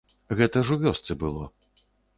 Гэта 0.39 0.63
ж 0.69 0.79
у 0.79 0.85
вёсцы 0.87 1.19
было. 1.27 1.43